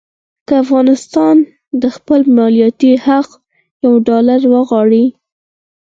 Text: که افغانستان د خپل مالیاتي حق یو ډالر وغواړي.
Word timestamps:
که 0.47 0.53
افغانستان 0.63 1.35
د 1.81 1.83
خپل 1.95 2.19
مالیاتي 2.37 2.91
حق 3.05 3.29
یو 3.83 3.93
ډالر 4.07 4.41
وغواړي. 4.53 5.05